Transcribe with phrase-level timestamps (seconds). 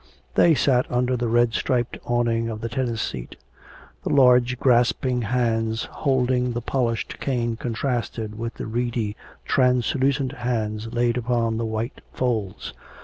[0.33, 3.35] They sat under the red striped awning of the tennis seat.
[4.03, 11.17] The large grasping hands holding the polished cane contrasted with the reedy, translucent hands laid
[11.17, 12.73] upon the white folds.